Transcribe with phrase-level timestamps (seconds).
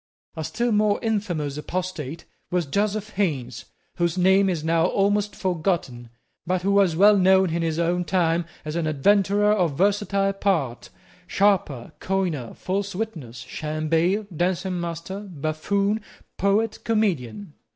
[0.35, 3.65] A still more infamous apostate was Joseph Haines,
[3.97, 6.09] whose name is now almost forgotten,
[6.47, 10.89] but who was well known in his own time as an adventurer of versatile parts,
[11.27, 16.01] sharper, coiner, false witness, sham bail, dancing master, buffoon,
[16.35, 17.53] poet, comedian.